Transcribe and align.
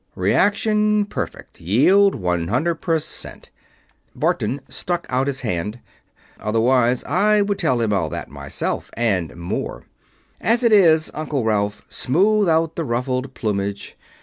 "Reaction, 0.15 1.05
perfect. 1.05 1.61
Yield, 1.61 2.15
one 2.15 2.47
hundred 2.47 2.81
percent." 2.81 3.51
Barton 4.15 4.61
stuck 4.67 5.05
out 5.11 5.27
his 5.27 5.41
hand. 5.41 5.77
"Otherwise, 6.39 7.03
I 7.03 7.43
would 7.43 7.59
tell 7.59 7.79
him 7.79 7.93
all 7.93 8.09
that 8.09 8.27
myself 8.27 8.89
and 8.97 9.35
more. 9.37 9.83
As 10.39 10.63
it 10.63 10.71
is, 10.73 11.11
Uncle 11.13 11.45
Ralph, 11.45 11.85
smooth 11.87 12.49
out 12.49 12.75
the 12.77 12.83
ruffled 12.83 13.35
plumage. 13.35 13.95